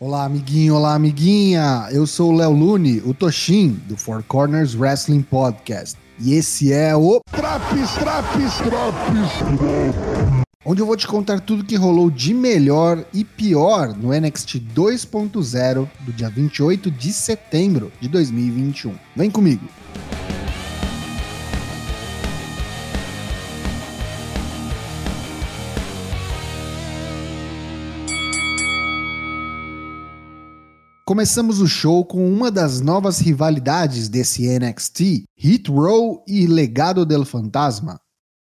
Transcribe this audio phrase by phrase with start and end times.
[0.00, 1.88] Olá, amiguinho, olá, amiguinha.
[1.92, 5.96] Eu sou o Léo Lune, o Toshin, do Four Corners Wrestling Podcast.
[6.18, 9.32] E esse é o Traps, traps, traps,
[10.66, 15.88] onde eu vou te contar tudo que rolou de melhor e pior no NXT 2.0
[16.00, 18.96] do dia 28 de setembro de 2021.
[19.14, 19.64] Vem comigo.
[31.14, 37.24] Começamos o show com uma das novas rivalidades desse NXT, Hit Row e Legado del
[37.24, 38.00] Fantasma.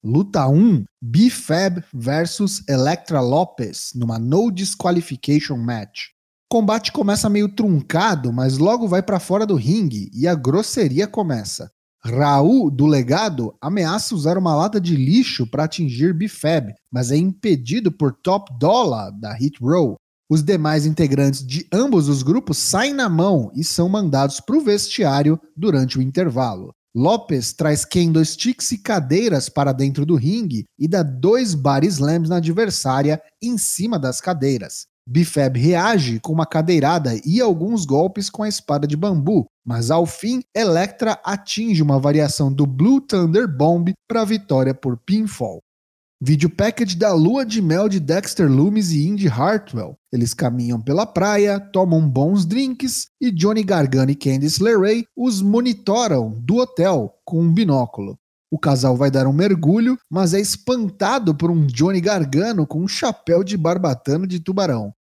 [0.00, 6.10] Luta 1, B-Fab versus Electra Lopez, numa No Disqualification Match.
[6.48, 11.08] O combate começa meio truncado, mas logo vai para fora do ringue e a grosseria
[11.08, 11.68] começa.
[12.04, 17.90] Raul, do legado, ameaça usar uma lata de lixo para atingir B-Fab, mas é impedido
[17.90, 19.96] por Top Dollar, da Hit Row,
[20.30, 24.60] os demais integrantes de ambos os grupos saem na mão e são mandados para o
[24.60, 26.72] vestiário durante o intervalo.
[26.94, 32.36] Lopes traz candlesticks e cadeiras para dentro do ringue e dá dois bar slams na
[32.36, 34.86] adversária em cima das cadeiras.
[35.08, 40.06] Bifab reage com uma cadeirada e alguns golpes com a espada de bambu, mas ao
[40.06, 45.60] fim, Electra atinge uma variação do Blue Thunder Bomb para vitória por pinfall.
[46.24, 49.96] Vídeo package da lua de mel de Dexter Loomis e Indy Hartwell.
[50.12, 56.30] Eles caminham pela praia, tomam bons drinks e Johnny Gargano e Candice LeRae os monitoram
[56.38, 58.16] do hotel com um binóculo.
[58.52, 62.86] O casal vai dar um mergulho, mas é espantado por um Johnny Gargano com um
[62.86, 64.94] chapéu de barbatana de tubarão.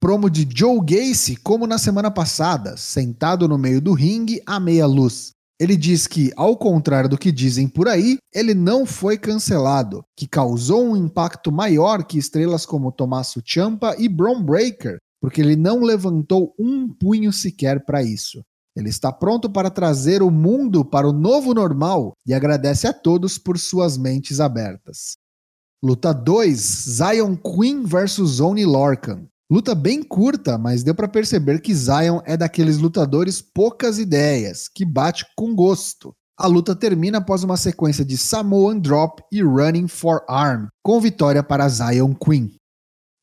[0.00, 4.86] Promo de Joe Gacy, como na semana passada, sentado no meio do ringue à meia
[4.86, 5.33] luz.
[5.58, 10.26] Ele diz que, ao contrário do que dizem por aí, ele não foi cancelado, que
[10.26, 15.80] causou um impacto maior que estrelas como Tommaso Ciampa e Braun Breaker, porque ele não
[15.80, 18.42] levantou um punho sequer para isso.
[18.76, 23.38] Ele está pronto para trazer o mundo para o novo normal e agradece a todos
[23.38, 25.16] por suas mentes abertas.
[25.80, 29.28] Luta 2: Zion Queen vs Oni Lorcan.
[29.50, 34.86] Luta bem curta, mas deu para perceber que Zion é daqueles lutadores poucas ideias, que
[34.86, 36.14] bate com gosto.
[36.36, 41.42] A luta termina após uma sequência de Samoan Drop e Running for Arm, com vitória
[41.42, 42.56] para Zion Queen.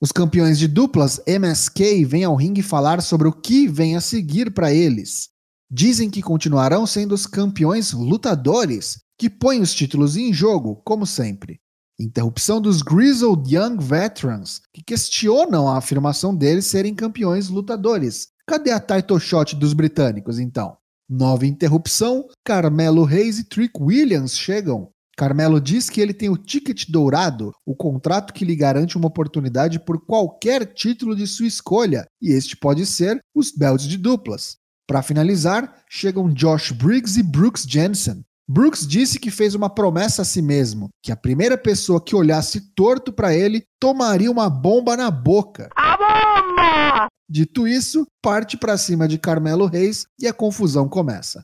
[0.00, 4.52] Os campeões de duplas MSK vêm ao ringue falar sobre o que vem a seguir
[4.52, 5.28] para eles.
[5.70, 11.58] Dizem que continuarão sendo os campeões lutadores, que põem os títulos em jogo, como sempre.
[12.00, 18.28] Interrupção dos Grizzled Young Veterans, que questionam a afirmação deles serem campeões lutadores.
[18.46, 20.78] Cadê a title shot dos britânicos, então?
[21.06, 24.88] Nova interrupção, Carmelo Reis e Trick Williams chegam.
[25.14, 29.78] Carmelo diz que ele tem o ticket dourado, o contrato que lhe garante uma oportunidade
[29.78, 34.56] por qualquer título de sua escolha, e este pode ser os belts de duplas.
[34.86, 38.24] Para finalizar, chegam Josh Briggs e Brooks Jensen.
[38.52, 42.74] Brooks disse que fez uma promessa a si mesmo, que a primeira pessoa que olhasse
[42.74, 45.68] torto para ele tomaria uma bomba na boca.
[45.76, 47.06] A bomba!
[47.30, 51.42] Dito isso, parte para cima de Carmelo Reis e a confusão começa.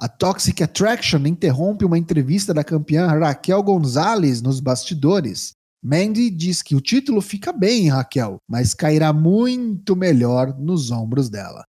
[0.00, 5.52] A Toxic Attraction interrompe uma entrevista da campeã Raquel Gonzalez nos bastidores.
[5.84, 11.66] Mandy diz que o título fica bem, Raquel, mas cairá muito melhor nos ombros dela.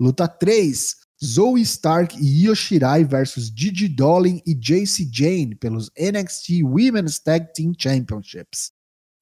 [0.00, 6.64] Luta 3: Zoe Stark e Io Shirai versus Gigi Dolin e JC Jane pelos NXT
[6.64, 8.72] Women's Tag Team Championships.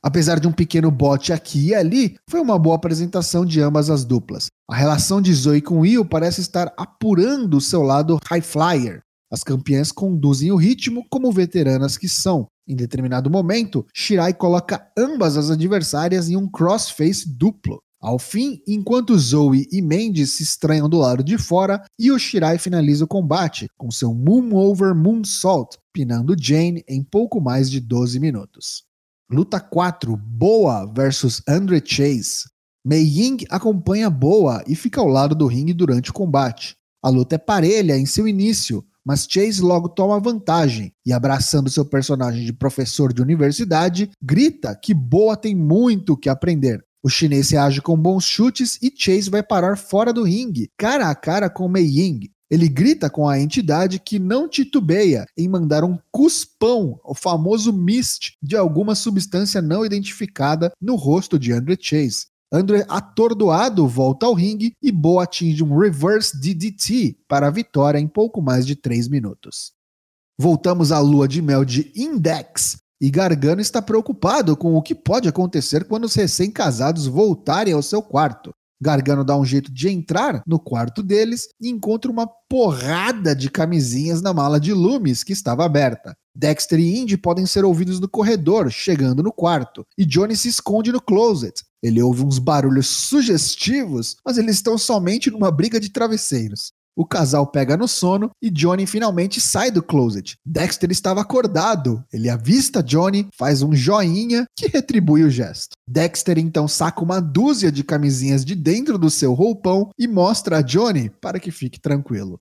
[0.02, 4.02] Apesar de um pequeno bote aqui e ali, foi uma boa apresentação de ambas as
[4.02, 4.46] duplas.
[4.66, 9.02] A relação de Zoe com Io parece estar apurando o seu lado high flyer.
[9.30, 12.46] As campeãs conduzem o ritmo como veteranas que são.
[12.66, 17.82] Em determinado momento, Shirai coloca ambas as adversárias em um crossface duplo.
[18.00, 23.08] Ao fim, enquanto Zoe e Mendes se estranham do lado de fora, Yoshirai finaliza o
[23.08, 28.84] combate com seu Moon Over Moonsault, pinando Jane em pouco mais de 12 minutos.
[29.30, 32.48] Luta 4: Boa versus Andre Chase.
[32.82, 36.74] Mei Ying acompanha Boa e fica ao lado do ringue durante o combate.
[37.02, 41.84] A luta é parelha em seu início, mas Chase logo toma vantagem e, abraçando seu
[41.84, 47.50] personagem de professor de universidade, grita que Boa tem muito o que aprender o chinês
[47.50, 51.68] reage com bons chutes e Chase vai parar fora do ringue, cara a cara com
[51.68, 52.30] Mei Ying.
[52.50, 58.32] Ele grita com a entidade que não titubeia em mandar um cuspão, o famoso mist,
[58.42, 62.26] de alguma substância não identificada no rosto de Andre Chase.
[62.52, 68.08] Andre, atordoado, volta ao ringue e Bo atinge um reverse DDT para a vitória em
[68.08, 69.72] pouco mais de 3 minutos.
[70.36, 75.28] Voltamos à lua de mel de Index, e Gargano está preocupado com o que pode
[75.28, 78.52] acontecer quando os recém-casados voltarem ao seu quarto.
[78.82, 84.22] Gargano dá um jeito de entrar no quarto deles e encontra uma porrada de camisinhas
[84.22, 86.14] na mala de Loomis que estava aberta.
[86.34, 90.92] Dexter e Indy podem ser ouvidos no corredor, chegando no quarto, e Johnny se esconde
[90.92, 91.62] no closet.
[91.82, 96.72] Ele ouve uns barulhos sugestivos, mas eles estão somente numa briga de travesseiros.
[97.00, 100.36] O casal pega no sono e Johnny finalmente sai do closet.
[100.44, 102.04] Dexter estava acordado.
[102.12, 105.70] Ele avista Johnny, faz um joinha que retribui o gesto.
[105.88, 110.60] Dexter então saca uma dúzia de camisinhas de dentro do seu roupão e mostra a
[110.60, 112.38] Johnny para que fique tranquilo.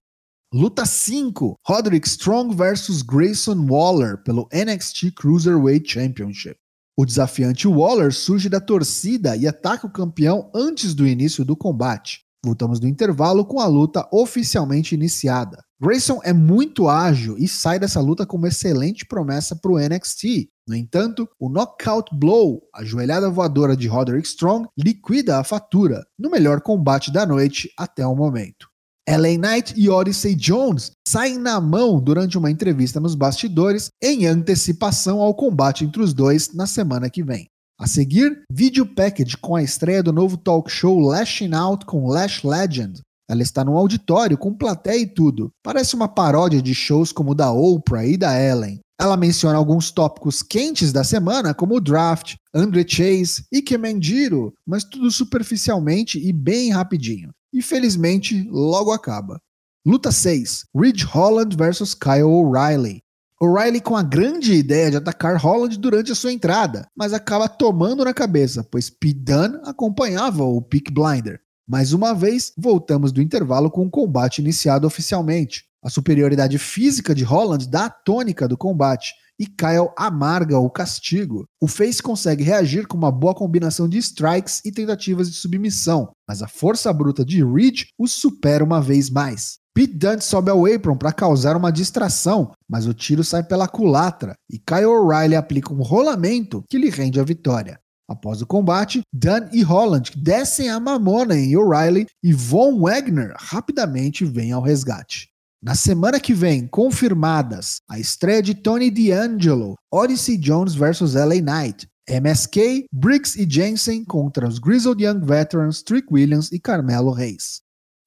[0.53, 6.57] Luta 5: Roderick Strong versus Grayson Waller pelo NXT Cruiserweight Championship.
[6.97, 12.27] O desafiante Waller surge da torcida e ataca o campeão antes do início do combate.
[12.44, 15.62] Voltamos do intervalo com a luta oficialmente iniciada.
[15.81, 20.50] Grayson é muito ágil e sai dessa luta com uma excelente promessa para o NXT.
[20.68, 26.30] No entanto, o Knockout Blow, a joelhada voadora de Roderick Strong, liquida a fatura, no
[26.30, 28.68] melhor combate da noite até o momento.
[29.09, 35.19] LA Knight e Odyssey Jones saem na mão durante uma entrevista nos bastidores em antecipação
[35.19, 37.49] ao combate entre os dois na semana que vem.
[37.80, 42.44] A seguir, vídeo package com a estreia do novo talk show Lashing Out com Lash
[42.44, 43.00] Legend.
[43.26, 45.50] Ela está no auditório com plateia e tudo.
[45.64, 48.81] Parece uma paródia de shows como o da Oprah e da Ellen.
[49.00, 54.84] Ela menciona alguns tópicos quentes da semana, como o draft, Andre Chase e Kemendiro, mas
[54.84, 57.30] tudo superficialmente e bem rapidinho.
[57.54, 59.40] E felizmente, logo acaba.
[59.88, 63.00] Luta 6: Ridge Holland vs Kyle O'Reilly.
[63.41, 68.03] O'Reilly com a grande ideia de atacar Holland durante a sua entrada, mas acaba tomando
[68.03, 71.39] na cabeça, pois Dunne acompanhava o Peak Blinder.
[71.65, 75.63] Mais uma vez, voltamos do intervalo com o combate iniciado oficialmente.
[75.81, 81.45] A superioridade física de Holland dá a tônica do combate e Kyle amarga o castigo.
[81.62, 86.44] O Face consegue reagir com uma boa combinação de strikes e tentativas de submissão, mas
[86.44, 89.58] a força bruta de Reed o supera uma vez mais.
[89.74, 94.36] Pete Dunne sobe ao apron para causar uma distração, mas o tiro sai pela culatra
[94.48, 97.80] e Kyle O'Reilly aplica um rolamento que lhe rende a vitória.
[98.08, 104.24] Após o combate, Dunn e Holland descem a mamona em O'Reilly e Von Wagner rapidamente
[104.24, 105.30] vem ao resgate.
[105.62, 111.88] Na semana que vem, confirmadas a estreia de Tony D'Angelo, Odyssey Jones vs LA Knight,
[112.09, 117.61] MSK, Briggs e Jensen contra os Grizzled Young Veterans Trick Williams e Carmelo Reis.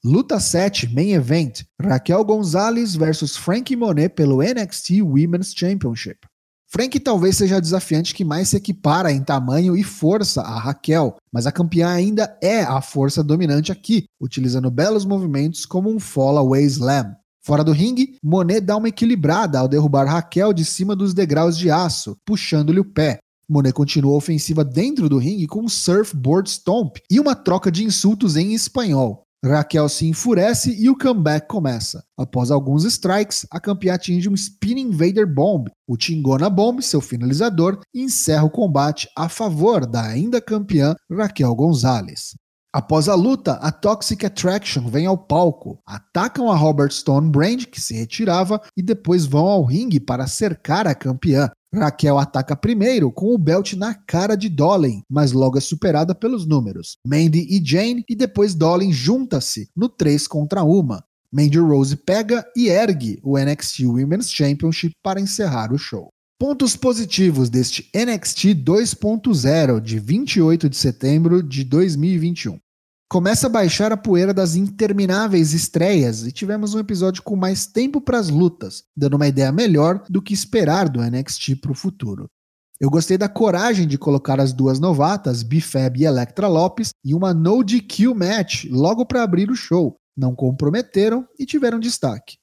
[0.04, 6.26] Luta 7, Main Event, Raquel Gonzalez versus Frankie Monet pelo NXT Women's Championship.
[6.69, 11.16] Frank talvez seja a desafiante que mais se equipara em tamanho e força a Raquel,
[11.31, 16.64] mas a campeã ainda é a força dominante aqui, utilizando belos movimentos como um Fallaway
[16.64, 17.14] Slam.
[17.44, 21.70] Fora do ringue, Monet dá uma equilibrada ao derrubar Raquel de cima dos degraus de
[21.70, 23.19] aço, puxando-lhe o pé.
[23.52, 27.84] Monet continua a ofensiva dentro do ringue com um surfboard stomp e uma troca de
[27.84, 29.25] insultos em espanhol.
[29.44, 32.02] Raquel se enfurece e o comeback começa.
[32.16, 35.69] Após alguns strikes, a campeã atinge um Spinning Invader Bomb.
[35.87, 42.34] O Tingona Bomb, seu finalizador, encerra o combate a favor da ainda campeã Raquel Gonzalez.
[42.75, 47.79] Após a luta, a Toxic Attraction vem ao palco, atacam a Robert Stone Brand, que
[47.79, 51.51] se retirava, e depois vão ao ringue para cercar a campeã.
[51.75, 56.47] Raquel ataca primeiro com o belt na cara de Dolin, mas logo é superada pelos
[56.47, 56.97] números.
[57.07, 60.99] Mandy e Jane e depois Dolin junta-se no 3 contra 1.
[61.31, 66.11] Mandy Rose pega e ergue o NXT Women's Championship para encerrar o show.
[66.42, 72.58] Pontos positivos deste NXT 2.0 de 28 de setembro de 2021
[73.08, 78.00] começa a baixar a poeira das intermináveis estreias e tivemos um episódio com mais tempo
[78.00, 82.28] para as lutas, dando uma ideia melhor do que esperar do NXT para o futuro.
[82.80, 87.32] Eu gostei da coragem de colocar as duas novatas, Bifab e Electra Lopes, em uma
[87.32, 89.96] no DQ match logo para abrir o show.
[90.16, 92.41] Não comprometeram e tiveram destaque.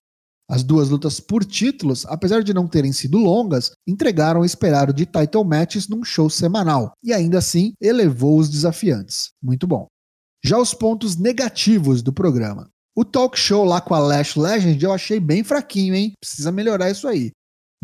[0.49, 5.05] As duas lutas por títulos, apesar de não terem sido longas, entregaram o esperado de
[5.05, 9.29] title matches num show semanal e ainda assim elevou os desafiantes.
[9.41, 9.85] Muito bom.
[10.43, 12.67] Já os pontos negativos do programa.
[12.95, 16.13] O talk show lá com a Lash Legend eu achei bem fraquinho, hein?
[16.19, 17.31] Precisa melhorar isso aí.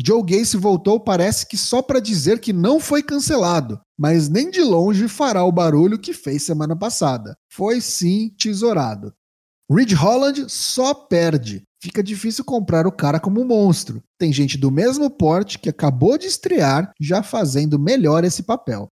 [0.04, 4.60] Joe Gacy voltou, parece que só para dizer que não foi cancelado, mas nem de
[4.60, 7.34] longe fará o barulho que fez semana passada.
[7.50, 9.14] Foi sim tesourado.
[9.70, 11.62] Reed Holland só perde.
[11.82, 14.02] Fica difícil comprar o cara como monstro.
[14.18, 18.88] Tem gente do mesmo porte que acabou de estrear já fazendo melhor esse papel.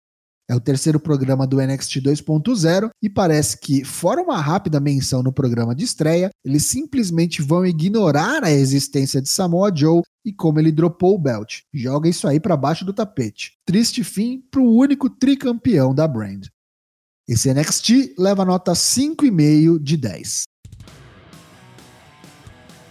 [0.50, 5.32] É o terceiro programa do NXT 2.0 e parece que, fora uma rápida menção no
[5.32, 10.72] programa de estreia, eles simplesmente vão ignorar a existência de Samoa Joe e como ele
[10.72, 11.60] dropou o belt.
[11.72, 13.52] Joga isso aí para baixo do tapete.
[13.64, 16.48] Triste fim para o único tricampeão da brand.
[17.28, 20.49] Esse NXT leva nota 5,5 de 10.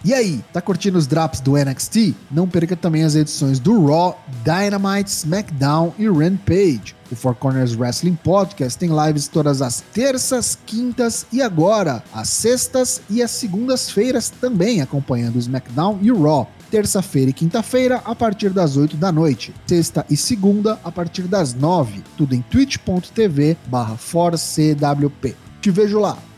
[0.04, 2.16] E aí, tá curtindo os drops do NXT?
[2.32, 6.96] Não perca também as edições do Raw, Dynamite, SmackDown e Rampage.
[7.12, 13.02] O Four Corners Wrestling Podcast tem lives todas as terças, quintas e agora, às sextas
[13.10, 16.50] e às segundas-feiras também, acompanhando o SmackDown e o Raw.
[16.72, 19.54] Terça-feira e quinta-feira, a partir das 8 da noite.
[19.68, 22.04] Sexta e segunda, a partir das 9.
[22.16, 23.98] Tudo em twitch.tv barra
[25.60, 26.29] Te vejo lá.